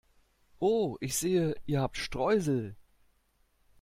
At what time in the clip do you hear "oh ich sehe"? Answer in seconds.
0.59-1.53